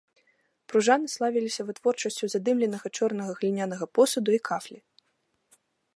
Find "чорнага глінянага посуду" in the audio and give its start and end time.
2.97-4.29